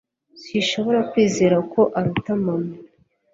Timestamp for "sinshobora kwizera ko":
0.43-1.81